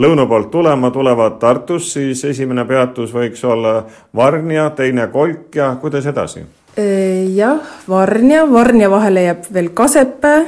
[0.00, 3.82] lõuna poolt tulema, tulevad Tartust, siis esimene peatus võiks olla
[4.16, 6.46] Varnja, teine Kolk ja kuidas edasi?
[6.72, 10.46] jah, Varnja, Varnja vahele jääb veel Kasepää,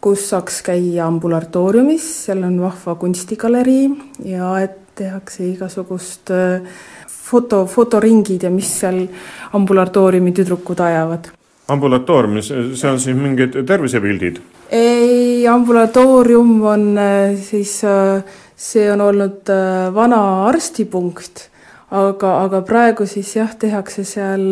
[0.00, 3.88] kus saaks käia ambulatooriumis, seal on vahva kunstigalerii
[4.30, 6.62] ja et tehakse igasugust äh,
[7.06, 9.04] foto, fotoringid ja mis seal
[9.56, 11.30] ambulatooriumi tüdrukud ajavad.
[11.68, 12.48] ambulatooriumis,
[12.80, 14.40] see on siis mingid tervisepildid?
[14.72, 18.24] ei, ambulatoorium on äh, siis, äh,
[18.56, 19.52] see on olnud
[19.94, 21.48] vana arstipunkt,
[21.90, 24.50] aga, aga praegu siis jah, tehakse seal,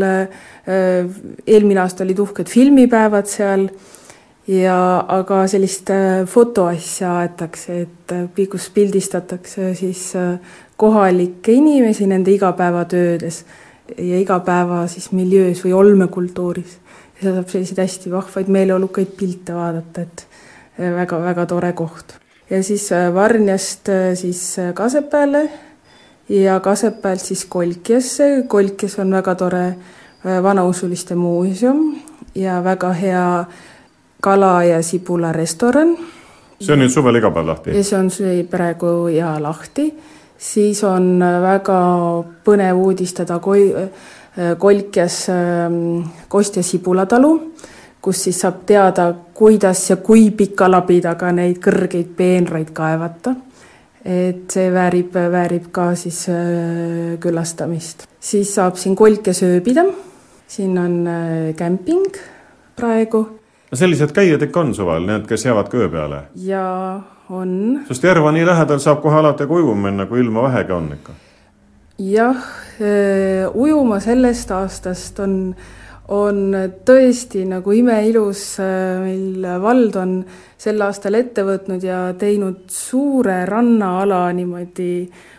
[0.67, 3.67] eelmine aasta olid uhked filmipäevad seal
[4.49, 10.39] ja aga sellist äh, fotoasja aetakse, et äh, kus pildistatakse siis äh,
[10.77, 13.45] kohalikke inimesi nende igapäevatöödes
[13.99, 16.79] ja igapäeva siis miljöös või olmekultuuris.
[17.21, 20.27] seal saab selliseid hästi vahvaid meeleolukaid pilte vaadata, et
[20.79, 22.19] väga-väga tore koht.
[22.51, 25.49] ja siis Varnjast siis Kasepääle
[26.29, 29.75] ja Kasepäelt siis Kolkjasse, Kolkjas on väga tore
[30.43, 31.97] vanausuliste muuseum
[32.35, 33.45] ja väga hea
[34.27, 35.95] kala ja sibula restoran.
[36.59, 37.77] see on nüüd suvel iga päev lahti?
[37.77, 38.11] ja see on
[38.51, 39.87] praegu ja lahti.
[40.39, 41.81] siis on väga
[42.45, 43.89] põnev uudistada koi-,
[44.59, 47.31] Kolkjas ähm, Kostja sibulatalu,
[48.03, 53.35] kus siis saab teada, kuidas ja kui pika labi taga neid kõrgeid peenraid kaevata.
[54.07, 58.07] et see väärib, väärib ka siis äh, külastamist.
[58.21, 59.87] siis saab siin Kolkjas ööbida,
[60.49, 62.07] siin on äh, kämping
[62.77, 63.27] praegu
[63.73, 66.23] sellised käijad ikka on suvel, need, kes jäävad köö peale?
[66.35, 67.81] jaa, on.
[67.89, 71.17] sest Järva nii lähedal saab kohe alati ka ujuma minna, kui ilma vähegi on ikka.
[71.99, 72.47] jah,
[72.81, 75.55] äh, ujuma sellest aastast on,
[76.09, 76.43] on
[76.87, 80.19] tõesti nagu imeilus, äh, meil vald on
[80.59, 84.93] sel aastal ette võtnud ja teinud suure rannaala niimoodi,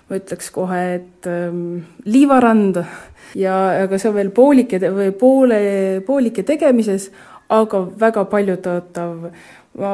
[0.10, 2.84] ma ütleks kohe, et ähm, liivarand
[3.36, 5.60] ja, aga see on veel poolike või poole,
[6.08, 7.10] poolike tegemises,
[7.50, 9.28] aga väga paljutõotav.
[9.78, 9.92] ma,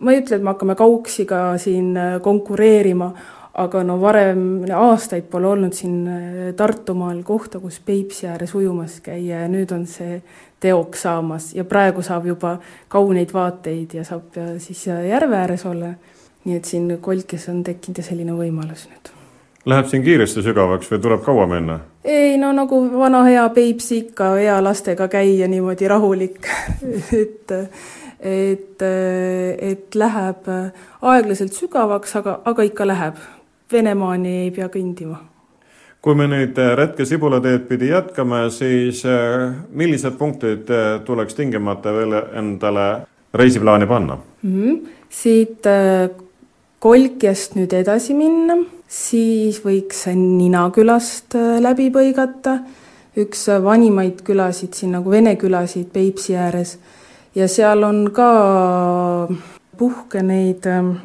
[0.00, 3.10] ma ei ütle, et me hakkame Kauksiga siin äh, konkureerima,
[3.58, 9.42] aga no varem aastaid pole olnud siin äh, Tartumaal kohta, kus Peipsi ääres ujumas käia
[9.44, 10.22] ja nüüd on see
[10.60, 12.56] teoks saamas ja praegu saab juba
[12.88, 15.94] kauneid vaateid ja saab äh, siis järve ääres olla.
[16.44, 19.17] nii et siin Kolkis on tekkinud selline võimalus nüüd
[19.68, 21.74] Läheb siin kiiresti sügavaks või tuleb kaua minna?
[22.08, 26.46] ei no nagu vana hea Peipsi ikka, hea lastega käia niimoodi rahulik
[27.22, 27.52] et,
[28.20, 28.84] et,
[29.70, 30.48] et läheb
[31.02, 33.18] aeglaselt sügavaks, aga, aga ikka läheb.
[33.72, 35.18] Venemaani ei pea kõndima.
[36.00, 42.16] kui me nüüd Rätke sibulateed pidi jätkame, siis eh, millised punktid eh, tuleks tingimata veel
[42.40, 42.88] endale
[43.34, 44.56] reisiplaani panna mm?
[44.62, 44.88] -hmm.
[45.08, 46.08] siit eh,
[46.78, 48.56] Kolkjast nüüd edasi minna
[48.88, 52.58] siis võiks Ninakülast äh, läbi põigata,
[53.20, 56.78] üks äh, vanimaid külasid siin nagu vene külasid Peipsi ääres
[57.36, 58.28] ja seal on ka
[59.78, 60.64] puhke neid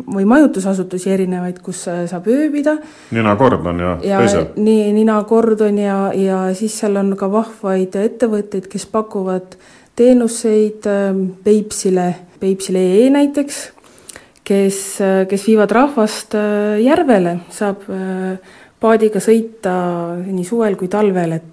[0.10, 2.78] või majutusasutusi erinevaid, kus äh, saab ööbida.
[3.13, 4.58] Nina Kordon ja, ja teised.
[4.58, 9.60] nii, Nina Kordon ja, ja siis seal on ka vahvaid ettevõtteid, kes pakuvad
[10.00, 10.88] teenuseid
[11.43, 12.08] Peipsile,
[12.39, 13.67] Peipsile.ee näiteks
[14.43, 14.79] kes,
[15.29, 19.75] kes viivad rahvast äh, järvele, saab äh, paadiga sõita
[20.23, 21.49] nii suvel kui talvel, et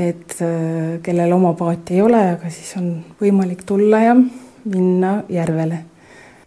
[0.00, 5.84] et äh, kellel oma paati ei ole, aga siis on võimalik tulla ja minna järvele.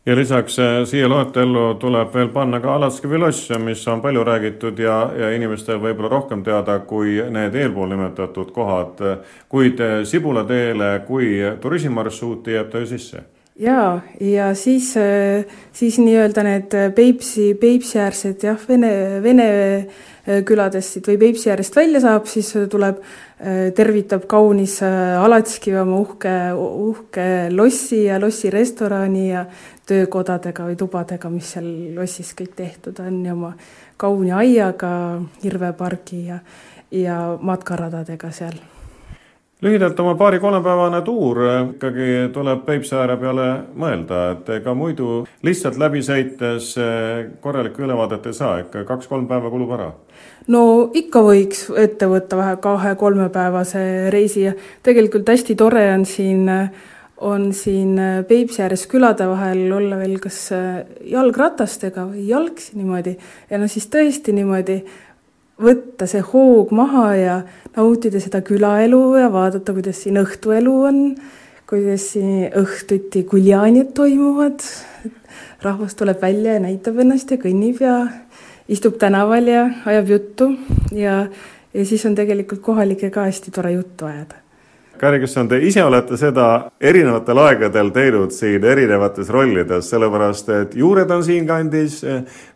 [0.06, 0.58] ja lisaks
[0.90, 5.80] siia loetellu tuleb veel panna ka Alatskivi loss, mis on palju räägitud ja, ja inimestel
[5.80, 9.04] võib-olla rohkem teada kui need eelpool nimetatud kohad,
[9.50, 13.24] kuid Sibula teele kui turismimarsruuti jääb ta ju sisse
[13.60, 21.08] jaa, ja siis, äh, siis nii-öelda need Peipsi, Peipsi-äärsed jah, vene, vene äh, küladest siit
[21.12, 23.04] või Peipsi äärest välja saab, siis tuleb,
[23.44, 29.46] äh, tervitab kaunis Alatskivi oma uhke, uhke lossi ja lossirestorani ja
[29.86, 33.54] töökodadega või tubadega, mis seal lossis kõik tehtud on ja oma
[33.98, 34.94] kauni aiaga,
[35.44, 36.40] Hirvepargi ja,
[36.92, 38.58] ja matkaradadega seal
[39.64, 43.48] lühidalt oma paari-kolmepäevane tuur ikkagi tuleb Peipsiääre peale
[43.80, 46.74] mõelda, et ega muidu lihtsalt läbi sõites
[47.44, 49.92] korralikku ülevaadet ei saa, ikka kaks-kolm päeva kulub ära.
[50.52, 56.50] No ikka võiks ette võtta vähe kahe-kolmepäevase reisi ja tegelikult hästi tore on siin,
[57.24, 57.96] on siin
[58.28, 60.50] Peipsi ääres külade vahel olla veel kas
[61.08, 63.16] jalgratastega või jalgsi niimoodi.
[63.50, 64.82] Ja no siis tõesti niimoodi
[65.62, 67.38] võtta see hoog maha ja
[67.76, 71.00] nautida seda külaelu ja vaadata, kuidas siin õhtuelu on,
[71.70, 74.62] kuidas siin õhtuti guljanid toimuvad.
[75.64, 78.08] rahvas tuleb välja ja näitab ennast ja kõnnib ja
[78.68, 80.52] istub tänaval ja ajab juttu
[80.92, 81.28] ja,
[81.74, 84.43] ja siis on tegelikult kohalikega hästi tore juttu ajada
[84.98, 91.10] Kari Küsson, te ise olete seda erinevatel aegadel teinud siin erinevates rollides, sellepärast et juured
[91.12, 91.98] on siinkandis,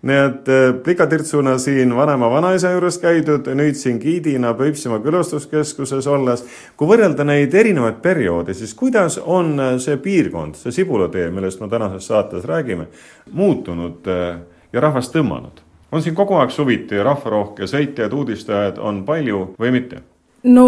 [0.06, 6.46] nii et eh, plikatirtsuna siin vanema vanaisa juures käidud, nüüd siin giidina Peipsimaa külastuskeskuses olles.
[6.78, 12.08] kui võrrelda neid erinevaid perioode, siis kuidas on see piirkond, see Sibulatee, millest me tänases
[12.08, 12.88] saates räägime,
[13.32, 14.38] muutunud eh,
[14.74, 15.66] ja rahvast tõmmanud?
[15.92, 20.06] on siin kogu aeg suviti rahvarohke, sõitjaid, uudistajaid on palju või mitte?
[20.44, 20.68] no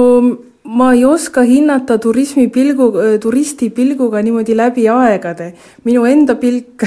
[0.69, 2.91] ma ei oska hinnata turismi pilgu,
[3.21, 5.53] turisti pilguga niimoodi läbi aegade.
[5.83, 6.85] minu enda pilk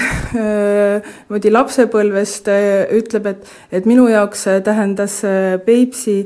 [1.27, 2.51] niimoodi lapsepõlvest
[2.99, 5.19] ütleb, et, et minu jaoks tähendas
[5.67, 6.17] Peipsi,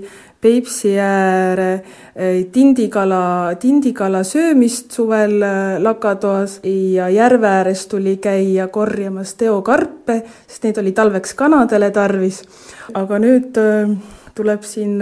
[0.41, 1.71] Peipsi ääre
[2.53, 5.41] tindikala, tindikala söömist suvel
[5.81, 12.45] lakatoas ja järve ääres tuli käia korjamas teokarpe, sest neid oli talveks kanadele tarvis.
[12.95, 13.57] aga nüüd
[14.37, 15.01] tuleb siin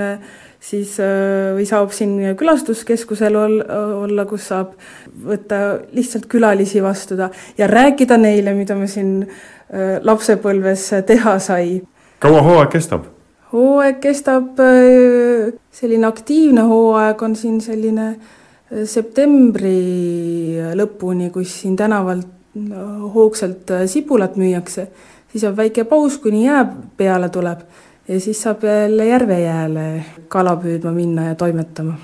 [0.65, 4.75] siis äh, või saab siin külastuskeskusel olla, kus saab
[5.27, 5.61] võtta
[5.97, 11.83] lihtsalt külalisi vastuda ja rääkida neile, mida me siin äh, lapsepõlves teha sai.
[12.25, 13.11] kaua hooaeg kestab?
[13.53, 18.15] hooaeg kestab, äh, selline aktiivne hooaeg on siin selline
[18.89, 19.77] septembri
[20.75, 22.25] lõpuni, kus siin tänaval
[23.15, 24.87] hoogsalt sibulat müüakse,
[25.31, 26.65] siis on väike paus, kuni jää
[26.97, 27.61] peale tuleb
[28.09, 31.95] ja siis saab jälle järvejääle kala püüdma minna ja toimetama.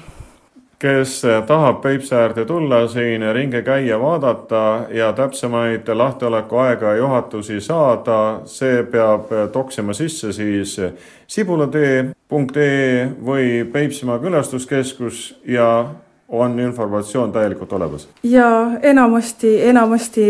[0.78, 7.60] kes tahab Peipsi äärde tulla, siin ringi käia, vaadata ja täpsemaid lahtioleku aega ja juhatusi
[7.60, 10.80] saada, see peab toksima sisse siis
[11.26, 15.84] sibulatee.ee või Peipsimaa külastuskeskus ja
[16.28, 18.08] on informatsioon täielikult olemas?
[18.22, 20.24] jaa, enamasti, enamasti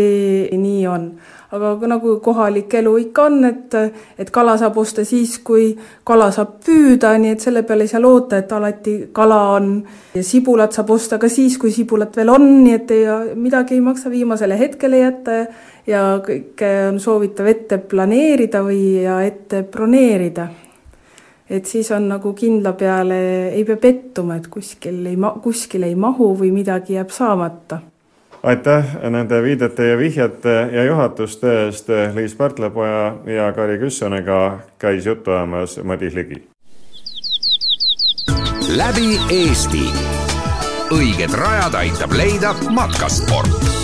[0.57, 1.11] nii on
[1.51, 3.75] aga nagu kohalik elu ikka on, et,
[4.19, 5.73] et kala saab osta siis, kui
[6.07, 9.73] kala saab püüda, nii et selle peale ei saa loota, et alati kala on.
[10.15, 13.03] ja sibulat saab osta ka siis, kui sibulat veel on, nii et ei,
[13.35, 15.43] midagi ei maksa viimasele hetkele jätta.
[15.89, 20.47] Ja kõike on soovitav ette planeerida või ja ette broneerida.
[21.51, 23.17] Et siis on nagu kindla peale,
[23.51, 27.81] ei pea pettuma, et kuskil ei ma-, kuskil ei mahu või midagi jääb saamata
[28.43, 31.89] aitäh nende viidete ja vihjete ja juhatuste eest.
[32.13, 36.47] Liis Pärtlepoja ja Kari Küssoniga käis juttu ajamas Madis Ligi.
[38.77, 39.85] läbi Eesti.
[40.91, 43.80] õiged rajad aitab leida matkasport